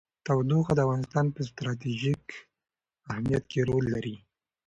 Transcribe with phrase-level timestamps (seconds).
[0.25, 2.23] تودوخه د افغانستان په ستراتیژیک
[3.09, 4.15] اهمیت کې رول لري.